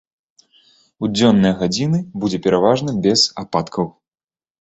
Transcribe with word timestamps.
У 1.07 1.09
дзённыя 1.17 1.53
гадзіны 1.59 1.99
будзе 2.23 2.39
пераважна 2.47 2.95
без 3.05 3.27
ападкаў. 3.43 3.85